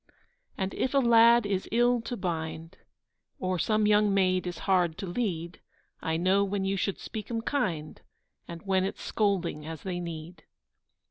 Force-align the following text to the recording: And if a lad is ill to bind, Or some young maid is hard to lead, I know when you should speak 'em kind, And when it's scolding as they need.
And 0.57 0.73
if 0.73 0.95
a 0.95 0.97
lad 0.97 1.45
is 1.45 1.69
ill 1.71 2.01
to 2.05 2.17
bind, 2.17 2.79
Or 3.37 3.59
some 3.59 3.85
young 3.85 4.11
maid 4.11 4.47
is 4.47 4.57
hard 4.65 4.97
to 4.97 5.05
lead, 5.05 5.61
I 6.01 6.17
know 6.17 6.43
when 6.43 6.65
you 6.65 6.75
should 6.75 6.97
speak 6.97 7.29
'em 7.29 7.43
kind, 7.43 8.01
And 8.47 8.63
when 8.63 8.83
it's 8.83 9.03
scolding 9.03 9.63
as 9.63 9.83
they 9.83 9.99
need. 9.99 10.43